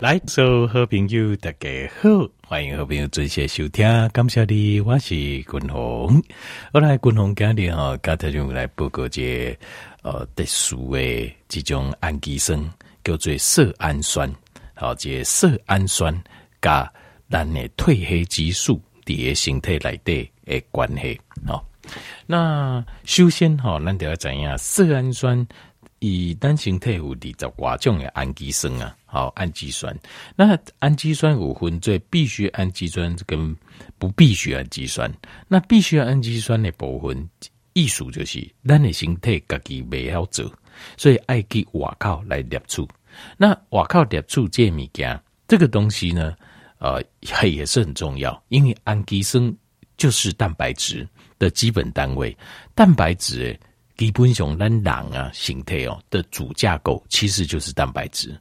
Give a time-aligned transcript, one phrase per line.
[0.00, 1.68] 来，所有好朋友大家
[2.00, 2.08] 好，
[2.46, 6.22] 欢迎好朋友准时收听，感谢你，我是君宏。
[6.72, 9.58] 我来君宏今日哈，刚才就来报告这
[10.02, 12.62] 呃特殊的这种氨基酸，
[13.02, 14.32] 叫做色氨酸，
[14.74, 16.16] 好，这色氨酸
[16.62, 16.88] 加
[17.28, 21.66] 咱的褪黑激素的形态来的诶关系，好，
[22.24, 25.44] 那首先哈，咱就要知影色氨酸。
[26.00, 29.98] 以单形态有二十多种的氨基酸啊，好，氨基酸。
[30.36, 33.56] 那氨基酸有分做必须氨基酸跟
[33.98, 35.10] 不必需氨基酸。
[35.48, 37.26] 那必须氨基酸的部分，
[37.72, 40.52] 意思就是咱的身体自己袂晓做，
[40.98, 42.86] 所以爱去外口来摄取。
[43.38, 45.18] 那外口摄取这物件，
[45.48, 46.36] 这个东西呢，
[46.78, 47.02] 呃，
[47.48, 49.56] 也是很重要，因为氨基酸
[49.96, 52.36] 就是蛋白质的基本单位，
[52.74, 53.58] 蛋白质。
[53.98, 58.32] 基本上，咱人啊，形态哦的主架构其实就是蛋白质，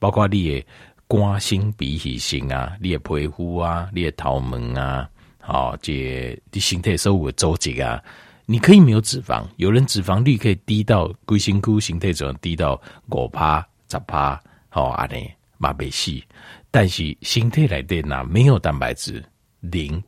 [0.00, 0.66] 包括你的
[1.06, 5.08] 肝性、脾气性啊，你的皮肤啊，你的头毛啊，
[5.40, 8.02] 好、哦，这你形态所有的组织啊，
[8.44, 12.74] 你可以没有脂肪，有人脂肪率可以低到龟心窟形态中低到
[13.10, 16.20] 五趴、十趴，好安尼嘛袂死，
[16.72, 19.24] 但是形态来电呐，没有蛋白质，
[19.60, 20.02] 零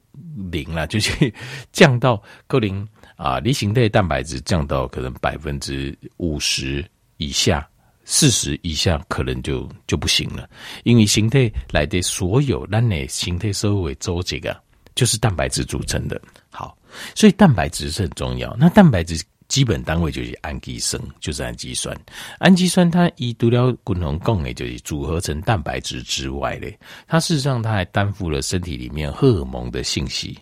[0.50, 1.32] 零了，就是
[1.70, 2.88] 降到可能。
[3.16, 6.84] 啊，离形态蛋白质降到可能百分之五十
[7.16, 7.66] 以下，
[8.04, 10.48] 四十以下可能就就不行了，
[10.84, 14.56] 因为形态来的所有咱的形态社会组织啊，
[14.94, 16.20] 就是蛋白质组成的。
[16.50, 16.76] 好，
[17.14, 18.54] 所以蛋白质是很重要。
[18.58, 21.96] 那蛋白质基本单位就是氨基酸，就是氨基酸。
[22.38, 30.38] 氨基酸它一除了共同共诶，就是组合成蛋白质之外嘞，它事实上它还担负了身体里面荷尔蒙的信息，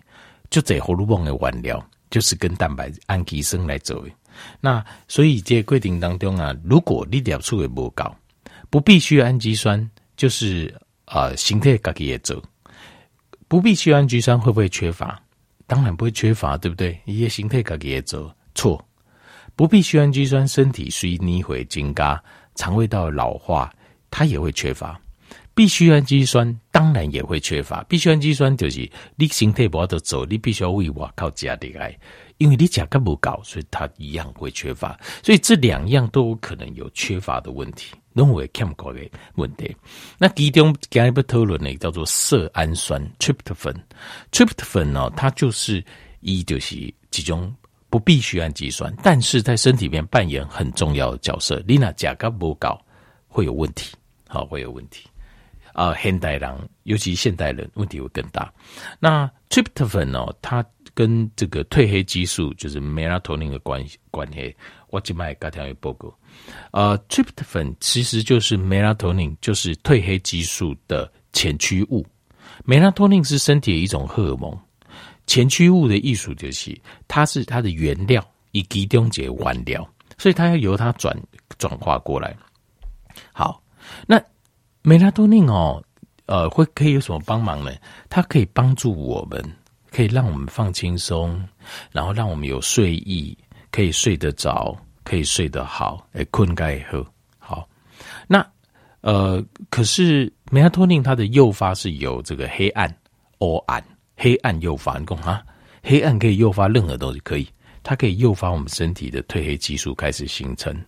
[0.49, 1.81] 就这荷尔蒙的原料。
[2.09, 4.11] 就是跟蛋白氨基酸来做的，
[4.61, 8.15] 那所以这个规定当中啊，如果你摄取的不高，
[8.69, 10.73] 不必需氨基酸就是
[11.05, 12.41] 啊，形态自己也做，
[13.47, 15.21] 不必需氨基酸会不会缺乏？
[15.67, 16.99] 当然不会缺乏，对不对？
[17.05, 18.83] 一些形态自己也做错，
[19.55, 22.21] 不必需氨基酸，身体随你会增加，
[22.55, 23.73] 肠胃道老化，
[24.11, 24.99] 它也会缺乏。
[25.55, 31.97] 必需氨基酸当然也会缺乏，必需氨基酸就是你身体不得走，你必须要为我靠家里来，
[32.37, 38.99] 因为你价格不高，所以它一样会缺乏，所以这两样都有可能有缺乏的问题，认为看不过的
[39.35, 39.73] 问题。
[40.17, 45.81] 那其中进一步讨论呢，叫做色氨酸 （tryptophan），tryptophan 呢，它就是
[46.19, 47.55] 一就是其中
[47.89, 51.63] 不必需氨基酸，但是在身体里面扮演很重要的角色。
[51.65, 52.77] 你那价格不高，
[53.29, 53.95] 会有问题，
[54.27, 55.07] 好，会有问题。
[55.75, 58.51] 啊，现代人，尤其现代人，问题会更大。
[58.97, 64.55] 那 tryptophan 哦，它跟这个褪黑激素就是 melatonin 的关系关系，
[64.87, 66.17] 我今麦刚才有报告。
[66.71, 72.07] 呃，tryptophan 其实就是 melatonin，就是褪黑激素的前驱物。
[72.65, 74.57] melatonin 是身体的一种荷尔蒙，
[75.27, 76.73] 前驱物的艺术就是
[77.05, 79.85] 它是它的原料，以其中一个原料，
[80.17, 81.13] 所以它要由它转
[81.57, 82.33] 转化过来。
[83.33, 83.61] 好，
[84.07, 84.17] 那。
[84.87, 85.83] 美拉多宁哦，
[86.27, 87.71] 呃，会可以有什么帮忙呢？
[88.07, 89.43] 它可以帮助我们，
[89.89, 91.43] 可以让我们放轻松，
[91.91, 93.35] 然后让我们有睡意，
[93.71, 97.03] 可以睡得着，可以睡得好，哎，困该以后
[97.39, 97.67] 好。
[98.27, 98.45] 那
[99.01, 102.87] 呃，可是美拉多宁它的诱发是由这个黑暗、
[103.39, 103.83] 黑暗、
[104.15, 105.43] 黑暗诱发，你讲哈，
[105.81, 107.47] 黑暗可以诱发任何东西，可以，
[107.81, 110.79] 它可以诱发我们身体的褪黑激素开始形成。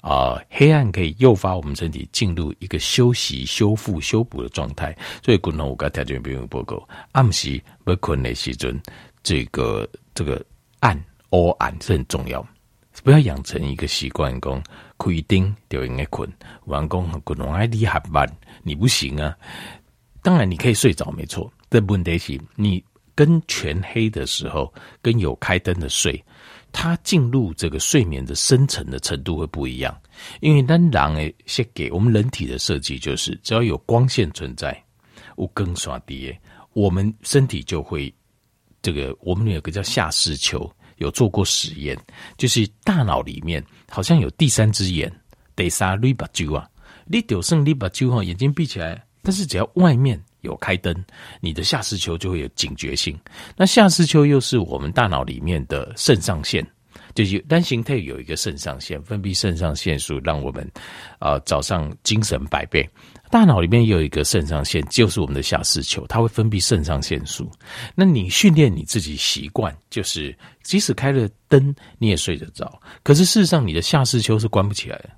[0.00, 6.86] 啊、呃，黑暗可以诱发我们身体进入一个休息、修复、修补的状态，所以共同我刚条件并不够。
[7.12, 8.78] 暗时不困的时阵，
[9.22, 10.44] 这个这个
[10.80, 12.46] 暗哦暗是很重要，
[13.02, 14.62] 不要养成一个习惯，讲
[14.98, 16.30] 开灯就应该困。
[16.66, 18.30] 完工共同爱你还慢，
[18.62, 19.34] 你不行啊。
[20.22, 21.52] 当然你可以睡着，没错。
[21.68, 22.82] 但问题是，你
[23.14, 24.72] 跟全黑的时候，
[25.02, 26.22] 跟有开灯的睡。
[26.76, 29.96] 它进入这个睡眠的深层的程度会不一样，
[30.40, 34.76] 因为当然诶，先给我们人体的设计就是，只要有光线存在，
[35.36, 36.36] 我更刷低，
[36.72, 38.12] 我们身体就会
[38.82, 39.16] 这个。
[39.20, 41.96] 我们有个叫下视丘，有做过实验，
[42.36, 45.10] 就是大脑里面好像有第三只眼，
[45.54, 46.68] 得杀绿把揪啊，
[47.06, 50.20] 你丢剩绿把揪哈，眼睛闭起来，但是只要外面。
[50.44, 50.94] 有开灯，
[51.40, 53.18] 你的下视丘就会有警觉性。
[53.56, 56.62] 那下视丘又是我们大脑里面的肾上腺，
[57.14, 60.68] 就是单形态有一个肾上腺分泌肾上腺素，让我们
[61.18, 62.88] 啊、早上精神百倍。
[63.30, 67.50] 大脑里面有一个肾上腺，就是我们的下视球，它会分泌肾上腺素。
[67.94, 75.10] 那你训练你自己习惯，就是即使开了灯你也睡得着，可是事实上你的下视球是关不起来的。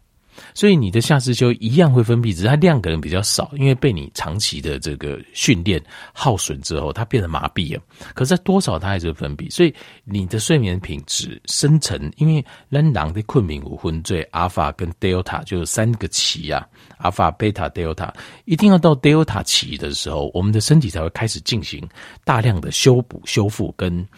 [0.56, 5.78] 所以你的下视丘一样会分泌，只是它量可能比较少，因为被你长期的这个训练
[6.14, 7.82] 耗损之后，它变得麻痹了。
[8.14, 16.66] 可是多少它还是分泌，所以你的睡眠品质深层，因为人的困眠五分最阿尔法跟德尔塔就是三个期啊，
[16.96, 18.10] 阿尔法、贝塔、德尔塔，
[18.46, 21.86] 一定要到德尔塔期的时候，我们的身体才会开始进行
[22.24, 24.08] 大量的修补、修复跟。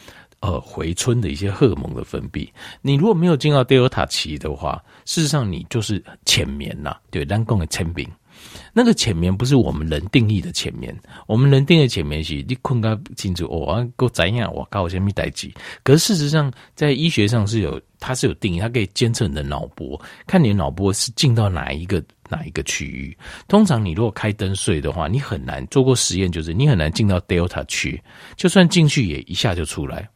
[0.40, 2.48] 呃，回春的一些荷尔蒙的分泌，
[2.80, 6.94] 你如果没有进到德尔塔期的话，事实上你就是浅眠呐。
[7.10, 8.06] 对，人讲的浅眠，
[8.74, 10.94] 那个浅眠不是我们人定义的浅眠，
[11.26, 15.50] 我们人定义的浅眠是，你困个清楚哦，够怎样，我告我先没代志。
[15.82, 23.16] 可是事实上，在医学上是有，它是有定义，它可以监测你的脑波，看你的脑波是进到哪一个哪一个区域。
[23.48, 27.98] 通常你如果开灯睡的话，你很难做过实验，就是你很难进到 delta 区，
[28.36, 30.06] 就算进去也一下就出来。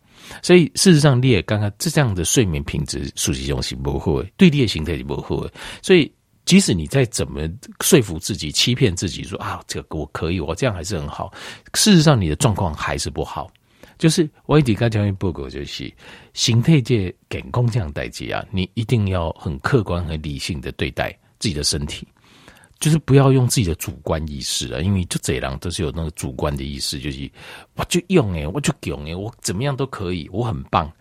[0.42, 5.46] 所以事实上，你也刚刚这样的睡眠品质，属实用是不好，对你的形态是不好。
[5.82, 6.10] 所以，
[6.44, 7.48] 即使你再怎么
[7.80, 11.32] 说服自己、欺骗自己说啊，这个我可以，我这样还是很好。
[11.74, 13.50] 事实上，你的状况还是不好。
[13.98, 15.92] 就是我一直跟教育报告，就是
[16.32, 22.06] 形态界健康这样代际啊，你一定要很客观、很理性的对待自己的身体。
[22.82, 27.30] 就是不要用自己的主观意识啊，因为就这样都是有那个主观的意识，就是
[27.76, 30.92] 我就用诶，我就用诶，我怎么样都可以，我很棒，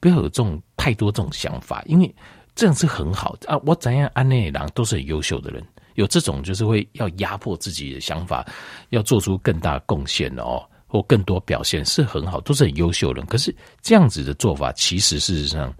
[0.00, 2.14] 不要有这种太多这种想法，因为
[2.54, 3.56] 这样是很好啊。
[3.64, 8.46] 我怎样安内郎都是很优秀的人，有这种就是会要压迫自己的想法，
[8.90, 13.26] 要做出更大贡献哦，或更多表现是很好，都是很优秀的人。
[13.26, 15.74] 可是这样子的做法，其实事实上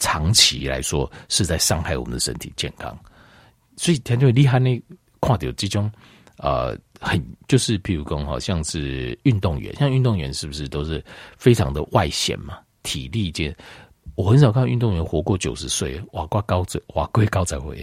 [0.00, 2.98] 长期来说是在伤害我们的身体健康。
[3.78, 4.82] 所以，听就厉害呢，
[5.20, 5.90] 看到这种，
[6.38, 11.02] 呃，很就是，譬如讲，好像是运动员，像运动员是不是都是
[11.36, 12.58] 非常的外显嘛？
[12.82, 13.54] 体力健，
[14.16, 17.80] 我很少看运动员活过九十岁，哇，挂高者，哇，贵高才会，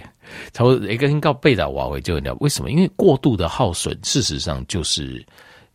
[0.51, 2.35] 差不多一个人告背的瓦回就很了。
[2.41, 2.69] 为什么？
[2.69, 5.25] 因为过度的耗损，事实上就是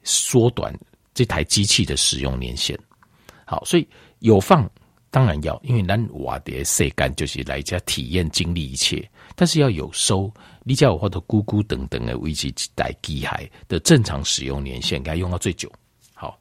[0.02, 0.72] 缩短
[1.14, 2.78] 这台机器的使用年限。
[3.46, 3.88] 好，所以
[4.18, 4.70] 有放
[5.10, 9.06] 当然要，因为咱瓦的晒干就是来家体验经历一切。
[9.34, 15.68] 但是要有收，你叫我或者咕咕等等的维持带机海的正常使用年限，该用到最久。
[16.14, 16.38] 好，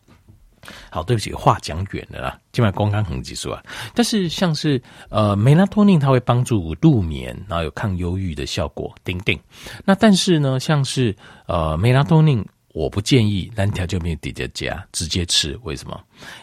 [0.92, 3.64] 好，对不起，话讲远了啦，今晚光看很技术啊。
[3.96, 9.40] 但是像是呃，梅拉托宁它会帮助入眠，然后有抗忧郁的效果，丁丁。
[9.84, 11.16] 那但是呢，像是
[11.48, 12.46] 呃，梅拉托宁。
[12.74, 16.00] 我不建议单条就没有底的加直接吃，为什么？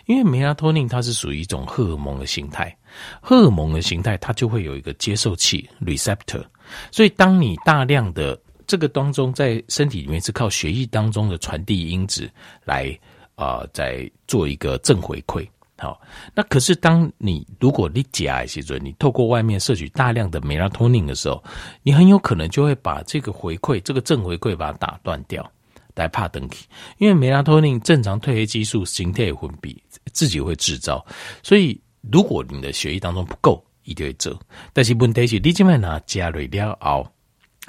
[0.07, 2.77] 因为梅拉托宁它是属于一种荷尔蒙的形态，
[3.21, 6.45] 荷尔蒙的形态它就会有一个接受器 receptor，
[6.91, 12.29] 所以当你大量的这个当中在身体里面是靠血液当中的传递因子
[12.65, 12.99] 来
[13.37, 15.47] 啊、在做一个正回馈。
[15.79, 16.01] 好，
[16.35, 21.45] 那可是当你如果你加一些准，你透过外面摄取大量的梅拉托宁的时候，
[21.83, 25.49] 你很有可能就会把这个回馈，这个正回馈把它打断掉。
[25.97, 26.59] 来怕登记，
[26.99, 29.83] 因为梅拉托宁正常褪黑激素形态混比
[30.13, 31.05] 自己会制造，
[31.43, 31.81] 所以
[32.13, 34.39] 如果你的血液当中不够，一定会走。
[34.73, 37.11] 但是问题是，你今晚拿加瑞料熬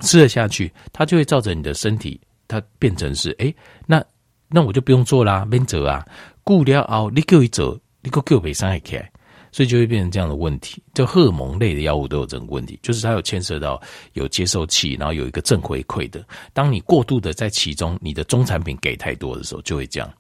[0.01, 3.51] 吃了下去，它就会造成你的身体，它变成是哎，
[3.85, 4.03] 那
[4.49, 6.05] 那我就不用做啦，免走啊，
[6.43, 9.09] 顾了熬你给我走，你给我给伤害起来。
[9.51, 13.81] 所以就会变成这样的问题，就荷尔蒙类的药物都有这个问题，就是它有牵涉到
[14.13, 16.25] 有接受器，然后有一个正回馈的。
[16.53, 20.11] 当你过度的在其中，你的中产品给太多的时候，就会这样。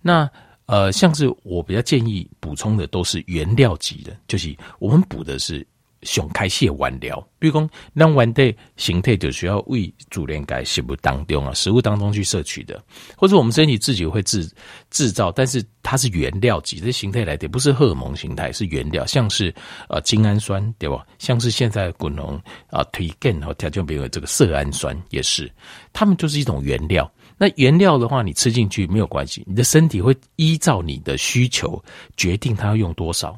[0.00, 0.28] 那
[0.66, 5.66] 呃，像是我比较建议补充的都是原料级的，就是我们补的是。
[6.04, 12.80] 想开蟹原料，比如讲，让原的形态就需要为主链改食物当中啊，食物当中去摄取的，
[13.16, 14.48] 或者我们身体自己会制
[14.90, 19.54] 制造，但是它是原料级，这形态来的不是荷尔蒙形态，是原料，像是
[19.88, 21.04] 呃精氨酸对吧？
[21.18, 25.50] 像是现在滚龙啊推荐和条件比如这个色氨酸也是，
[25.92, 27.10] 它们就是一种原料。
[27.36, 31.82] 那原料的话，你吃进去没有关系，你的身体会依照你的需求
[32.16, 33.36] 决定它要用多少。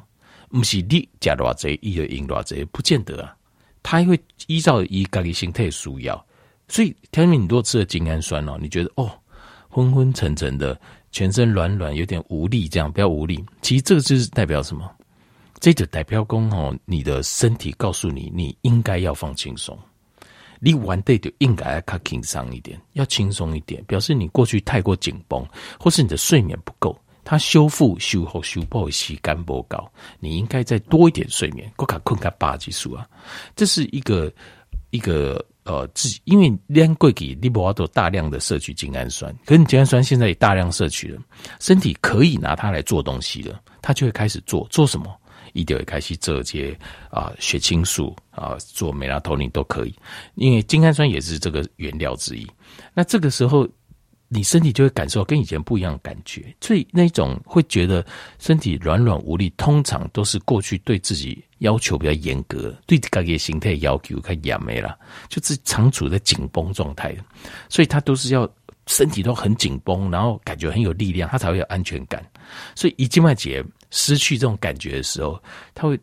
[0.49, 3.35] 不是你加多少，一的用多少，不见得啊。
[3.83, 6.25] 它会依照一个个形态需要，
[6.67, 9.09] 所以天明，你多吃了精氨酸哦，你觉得哦
[9.69, 10.79] 昏昏沉沉的，
[11.11, 13.43] 全身软软，有点无力，这样不要无力。
[13.61, 14.89] 其实这个就是代表什么？
[15.59, 19.77] 这就代表讲哦，你的身体告诉你，你应该要放轻松。
[20.59, 25.45] 你玩对就应该要卡轻松一点，要轻松一点，表示你过去太过紧绷，
[25.79, 26.97] 或是你的睡眠不够。
[27.29, 29.85] 它修复、修复、修复的时间不够，
[30.17, 33.05] 你应该再多一点睡眠，够卡困个八级数啊！
[33.53, 34.31] 这是一个
[34.91, 41.21] 一个呃，自己因为练过去你不要大量的摄取精氨酸，可是你精氨酸现在也大量摄取了，
[41.59, 45.13] 身体可以拿它来做东西了，它就会开始做做什么？
[45.51, 46.79] 一定会开始做这些
[47.11, 49.93] 啊血清素啊，做美拉托宁都可以，
[50.35, 52.47] 因为精氨酸也是这个原料之一。
[52.93, 53.67] 那这个时候。
[54.29, 58.05] 你身体就会感受到跟以前不一样的感觉，所以那种会觉得
[58.39, 64.97] 身体软软无力，通常都是过去对自己要求比较严格，对自己的形态要求太严没了，
[65.29, 67.15] 就是长处在紧绷状态，
[67.69, 68.49] 所以他都是要
[68.87, 72.21] 身体都很紧绷，然后感觉很有力量，他才会有安全感。
[72.75, 75.41] 所以一静脉节失去这种感觉的时候，
[75.73, 75.97] 他会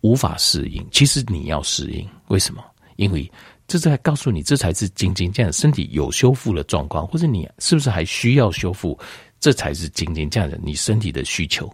[0.00, 0.86] 无法适应。
[0.92, 2.64] 其实你要适应，为什么？
[2.94, 3.28] 因为。
[3.74, 8.96] 这是在告诉你，这才是真正这样身体有修复的状况，或者你是不是还需要修复？
[9.40, 11.68] 这才是真正这样的你身体的需求。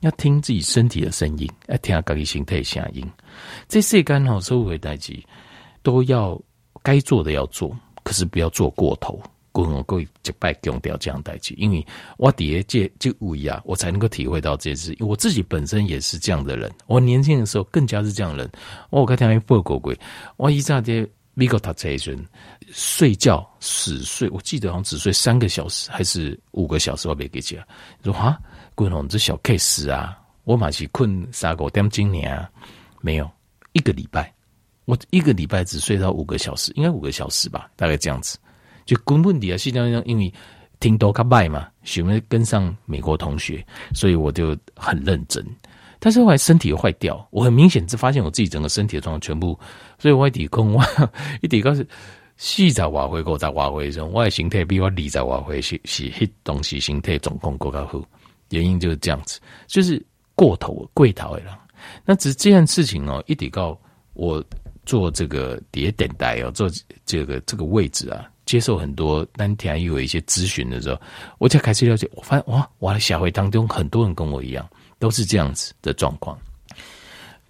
[0.00, 3.06] 要听自己身体的声音，要听下自己心态的声音。
[3.68, 5.14] 这些干扰所有代志
[5.82, 6.40] 都要
[6.82, 9.22] 该做的要做，可是不要做过头。
[9.52, 14.92] 过我各位就拜强调这样代志，因为我底下这这位啊，我才能够体会到这件事。
[14.94, 18.50] 因为我自己本身也是这样的人，我年轻的时候更加是这样的人。
[18.88, 19.94] 我刚才报过鬼，
[20.38, 21.06] 我一下子。
[21.34, 22.22] 美国他这一阵
[22.70, 27.58] 睡觉死睡，我记得好像只睡三个小时还是五个小时，我没记起。
[28.04, 28.38] 说啊，
[28.74, 32.50] 滚龙这小 case 啊，我马上困三个点钟年啊，
[33.00, 33.30] 没有
[33.72, 34.32] 一个礼拜，
[34.84, 38.38] 我一个礼拜只睡到五个小时，应该五个小时吧，大概这样子。
[38.84, 40.32] 就根本底下是这样，因为
[40.80, 45.42] 听多卡拜嘛，喜欢跟上美国同学，所以我就很认真。
[46.04, 49.56] 但是后来身体又坏掉，我很明显就发现我自己整个身体的状况全部，
[50.02, 50.82] 所以我抵抗我
[51.42, 51.86] 一抵抗是
[52.36, 58.02] 四十瓦回，五十瓦回中，我的形态比我二十瓦回是是迄东西形态总共更加好，
[58.50, 60.04] 原因就是这样子，就是
[60.34, 61.56] 过头过头的了。
[62.04, 63.78] 那只是这件事情哦，一抵抗
[64.14, 64.44] 我
[64.84, 66.68] 做这个碟等待哦，做
[67.06, 71.00] 这个这个位置啊，接受很多当天又有一些咨询的时候，
[71.38, 74.68] 我才开始了解，我发现哇，我的小会当中很多人跟我一样。
[74.98, 76.38] 都是这样子的状况，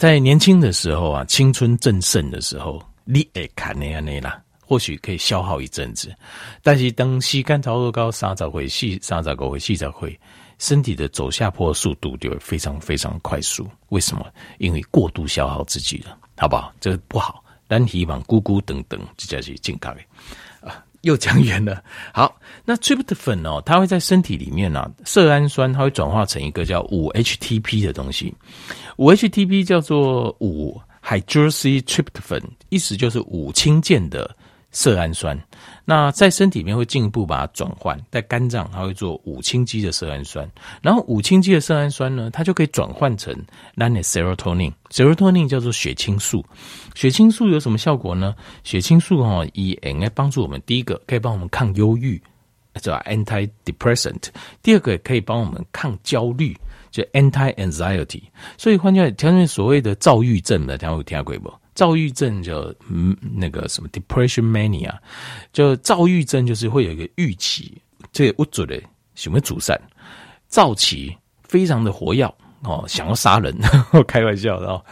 [0.02, 6.12] 在年轻的时候啊，青春正盛的时候，你会看那样那啦，或许可以消耗一阵子。
[6.60, 10.20] 但是等时间超过高三十岁、四三十五岁、四十岁，
[10.58, 13.64] 身体的走下坡速度就会非常非常快速。
[13.90, 14.26] 为什么？
[14.58, 16.74] 因为过度消耗自己了，好不好？
[16.80, 17.40] 这个不好。
[17.68, 20.00] 但希望咕咕等等，这叫是健康的。
[21.02, 21.82] 又讲远了。
[22.12, 28.34] 好，那 tryptophan 哦，它会在身体里面啊，色氨酸它会转化成一个叫五 HTP 的东西。
[28.96, 34.34] 五 HTP 叫做五 hydroxytryptophan，意思就是五氢键的。
[34.72, 35.38] 色氨酸，
[35.84, 40.50] 那在身体里面会进一步把它转换，在肝脏它会做五羟基的色氨酸，
[40.80, 43.34] 然后五羟基的色氨酸呢，它就可以转换成
[43.76, 46.44] serotonin，serotonin 叫做血清素，
[46.94, 48.34] 血清素有什么效果呢？
[48.64, 52.20] 血清素哈，以应该帮助我们，第一个可以帮我们抗忧郁，
[52.80, 54.22] 叫 antidepressant，
[54.62, 56.56] 第二个也可以帮我们抗焦虑，
[56.90, 58.22] 就 anti-anxiety，
[58.56, 61.52] 所以换句话讲，所谓的躁郁症的，大家有听过不？
[61.74, 64.94] 躁郁症就嗯，那个什么 depression mania，
[65.52, 67.80] 就躁郁症就是会有一个预期，
[68.12, 68.80] 这个不准的
[69.14, 69.80] 什么阻散，
[70.48, 72.24] 躁起非常的活跃
[72.62, 73.56] 哦，想要杀人，
[74.06, 74.84] 开玩笑的哦，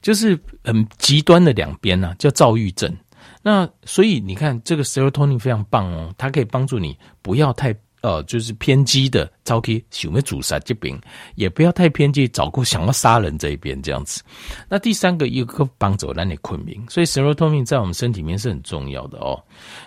[0.00, 2.96] 就是很极端的两边呢，叫躁郁症。
[3.42, 7.74] 那所以你看这个 serotonin 非常棒哦，它可以帮助你不要太。
[8.02, 11.00] 呃，就是偏激的，早期想要自杀这边，
[11.36, 14.20] 也不要太偏激，找过想要杀人这一边这样子。
[14.68, 19.40] 那第三个一个帮助让你困眠，所以 serotonin 在我们身体里面是很重要的哦。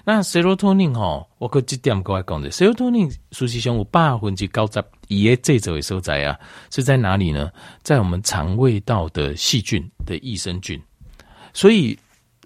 [0.06, 6.40] 那 serotonin 哈，我可这点跟我讲的，serotonin 实际上有百分之九十一的这种所在啊，
[6.72, 7.52] 是在哪里呢？
[7.84, 10.82] 在我们肠胃道的细菌的益生菌。
[11.52, 12.00] 所以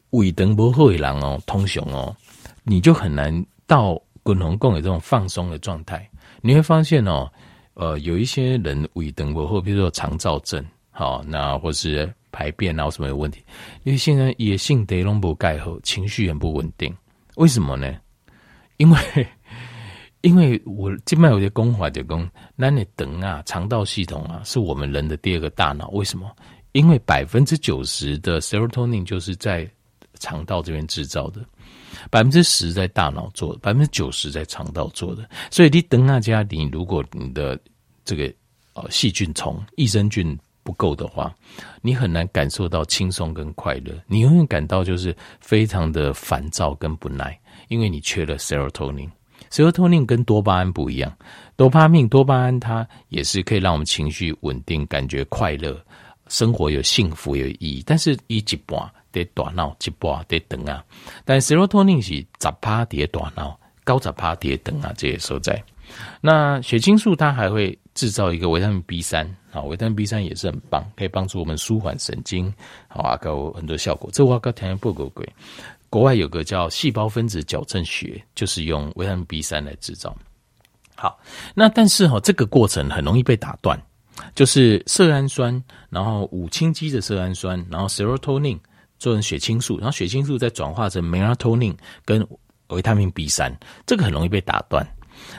[0.09, 2.15] 胃肠不好的人哦，通常哦，
[2.63, 4.01] 你就很难到。
[4.29, 6.07] 滚红共有这种放松的状态，
[6.39, 7.27] 你会发现哦，
[7.73, 13.43] 呃，有一些人胃肠不好，比如说肠燥症，好，那或是排便啊什么有问题，
[13.85, 16.95] 因为现在也性得龙不盖后，情绪很不稳定，
[17.37, 17.91] 为什么呢？
[18.77, 19.27] 因为
[20.21, 26.29] 因为我静脉有些功法就讲，那你等啊，肠道系统啊，是我们人的第二个大脑，为什么？
[26.73, 29.67] 因为百分之九十的 serotonin 就是在
[30.19, 31.43] 肠道这边制造的。
[32.09, 35.29] 百分之十在大脑做，百分之九十在肠道做的。
[35.51, 37.59] 所以你等那家，你如果你的
[38.05, 38.31] 这个
[38.73, 41.35] 呃细菌虫、益生菌不够的话，
[41.81, 43.93] 你很难感受到轻松跟快乐。
[44.07, 47.39] 你永远感到就是非常的烦躁跟不耐，
[47.69, 49.09] 因为你缺了 serotonin。
[49.49, 51.17] serotonin 跟多巴胺不一样，
[51.55, 55.83] 多巴胺、多巴胺它也是可以让我们情绪稳定、感觉快乐、
[56.27, 58.79] 生活有幸福有意义，但是一级半。
[59.11, 60.83] 得大脑一半得等啊，
[61.25, 65.61] 但 serotonin 是十趴叠大脑，高十趴叠等啊这些所在。
[66.21, 72.53] 那血清素它还会制造一个维他命 B 三，啊，维他命 B 三也是很棒，可以帮助我们舒缓神经，
[72.87, 74.09] 好啊，有很多效果。
[74.13, 75.25] 这我刚条件报告过，
[75.89, 80.15] 国外有个叫细胞分子矫正学，就是用维他命 B 三来制造。
[80.95, 81.19] 好，
[81.55, 83.81] 那但是哈，这个过程很容易被打断，
[84.35, 88.59] 就是色氨酸，然后五氢基的色氨酸，然后 serotonin
[88.99, 91.75] 做成血清素，然后血清素再转化成 melatonin
[92.05, 92.25] 跟
[92.67, 93.51] 维他命 B 三，
[93.87, 94.85] 这个很容易被打断。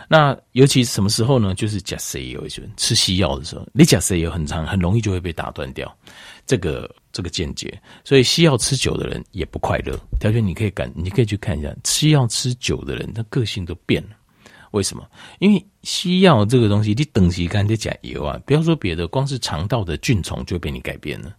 [0.09, 1.55] 那尤其什么时候呢？
[1.55, 5.97] 就是假设有一些人吃西药的时候，你假设有很长，很容易就会被打断掉
[6.45, 7.81] 这个这个见解。
[8.05, 9.99] 所以西药吃久的人也不快乐。
[10.19, 14.11] 条件你可以感，你可以去看一下，西药吃久的人，他个性都变了。
[14.73, 15.09] 为什么？
[15.39, 21.35] 因为西药这个东西，你等级干的甲油啊，不要说别的，光是肠道的菌丛就被你改变了。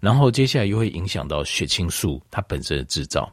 [0.00, 3.30] 然后接下来又会影响到血清素它本身的制造。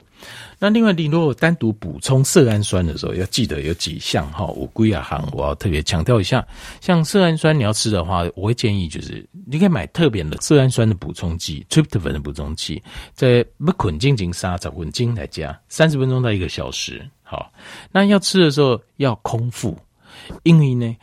[0.58, 6.46] 那另外，你如果单独补充色氨酸的时候，要记得有几项哈，我归亚行我要特别强调一下。
[6.80, 12.82] 像色氨酸你要吃的话，我会建议就是你可以买特别的色氨酸的补充剂，tryptophan 的补充剂，
[13.14, 17.06] 在不捆进行沙找混精来加，三十分钟到一个小时。
[17.22, 17.52] 好，
[17.92, 19.78] 那要吃的时候要空腹，
[20.44, 20.96] 因为呢，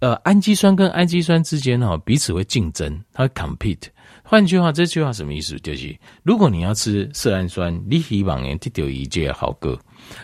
[0.00, 3.88] 呃，氨基酸跟氨基酸之间哈彼此会竞争，它会 compete。
[4.28, 5.56] 换句话，这句话什么意思？
[5.60, 9.78] 就是如果你要吃色氨酸，你希望能得到一件好个，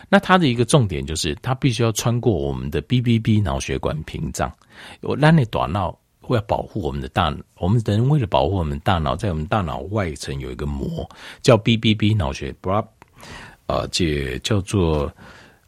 [0.08, 4.52] 那它的一个重点就是，它必须要穿过我们的 BBB 脑血管屏障。
[5.02, 11.08] 有让你大脑会要保护我们的大脑，我们人为了保护我们大脑，在我们大脑外层有一个膜
[11.40, 12.84] 叫 BBB 脑血管，
[13.66, 15.12] 呃，这叫做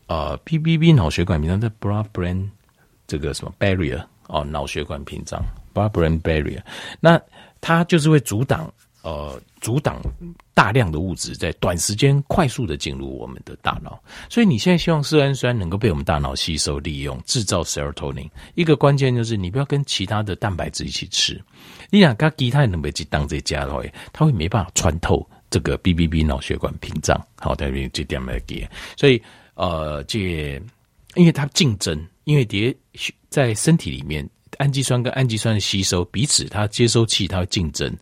[0.08, 2.48] 呃 BBB 脑血管屏障，在 blood brain
[3.06, 5.40] 这个什么 barrier 哦，脑血管屏障
[5.72, 6.60] blood brain barrier，
[6.98, 7.16] 那。
[7.66, 10.02] 它就是会阻挡，呃，阻挡
[10.52, 13.98] 大量的物质在短时间快速的进入我们的大脑。
[14.28, 18.28] 所以你现在希望色氨酸能够被我们大脑吸收利用，制造 serotonin。
[18.54, 21.42] 一个关键就是你不要跟其他的蛋白质一起吃。
[21.88, 27.18] 你想跟其他能被去当这家的话，它会没办法穿透这个 BBB 脑血管屏障。
[27.36, 28.68] 好，在这这点来给。
[28.94, 29.22] 所以，
[29.54, 30.20] 呃，这
[31.14, 32.76] 因为它竞争，因为蝶
[33.30, 34.28] 在身体里面。
[34.58, 37.92] 氨基酸跟氨基酸的吸收，彼此它接收器它会竞争，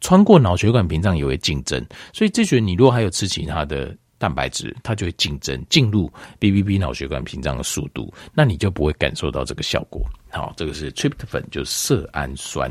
[0.00, 10.02] 穿过脑血管屏障也会竞争，所以这时候你如果还有吃其他的蛋白质，它就会竞争进入 BBB 脑血管屏障的速度，那你就不会感受到这个效果。
[10.30, 12.70] 好，这个是 tryptophan 就是色氨酸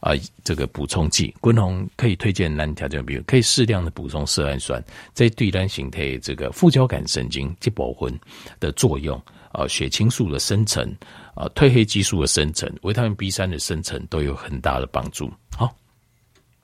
[0.00, 0.12] 啊、
[0.44, 4.82] 这个补充剂，滚红可以推荐单条件，比如可以适量的补充色氨酸，
[5.14, 8.12] 在对单形态这个副交感神经接保魂
[8.58, 9.20] 的作用。
[9.52, 10.88] 呃，血清素的生成，
[11.40, 15.32] 啊，褪黑激素的生成，维他命 B 三的生成都有很大的帮助。
[15.56, 15.74] 好，